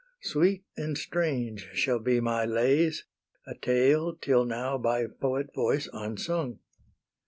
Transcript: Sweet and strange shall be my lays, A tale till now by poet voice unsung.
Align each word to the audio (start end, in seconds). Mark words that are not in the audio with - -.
Sweet 0.23 0.63
and 0.75 0.97
strange 0.97 1.69
shall 1.73 1.99
be 1.99 2.19
my 2.19 2.43
lays, 2.43 3.05
A 3.45 3.53
tale 3.53 4.15
till 4.15 4.45
now 4.45 4.79
by 4.79 5.05
poet 5.05 5.53
voice 5.53 5.87
unsung. 5.93 6.57